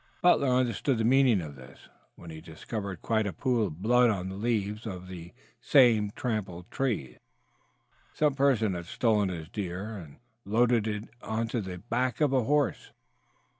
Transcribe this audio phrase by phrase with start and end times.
[0.23, 4.29] Butler understood the meaning of this when he discovered quite a pool of blood on
[4.29, 5.11] the leaves of
[5.61, 7.17] some trampled bushes.
[8.15, 11.03] Some person had stolen his deer and loaded it
[11.51, 12.93] to the back of the horse.